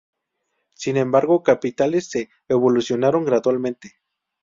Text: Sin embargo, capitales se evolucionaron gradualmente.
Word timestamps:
Sin 0.73 0.97
embargo, 0.97 1.43
capitales 1.43 2.09
se 2.09 2.31
evolucionaron 2.47 3.23
gradualmente. 3.23 3.99